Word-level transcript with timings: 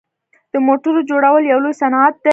د 0.51 0.55
موټرو 0.67 1.01
جوړول 1.09 1.43
یو 1.51 1.59
لوی 1.63 1.73
صنعت 1.81 2.15
دی. 2.23 2.29